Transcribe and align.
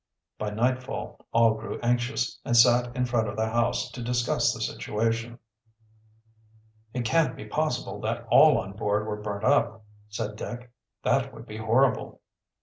By 0.39 0.49
nightfall 0.49 1.27
all 1.31 1.53
grew 1.53 1.79
anxious, 1.81 2.39
and 2.43 2.57
sat 2.57 2.95
in 2.95 3.05
front 3.05 3.27
of 3.27 3.35
the 3.37 3.45
house 3.49 3.91
to 3.91 4.01
discuss 4.01 4.51
the 4.51 4.59
situation. 4.59 5.37
"It 6.91 7.05
can't 7.05 7.35
be 7.35 7.45
possible 7.45 8.01
that 8.01 8.25
all 8.31 8.57
on 8.57 8.71
board 8.71 9.05
were 9.05 9.21
burnt 9.21 9.43
up," 9.45 9.85
said 10.09 10.37
Dick. 10.37 10.71
"That 11.03 11.31
would 11.35 11.45
be 11.45 11.57
horrible." 11.57 12.19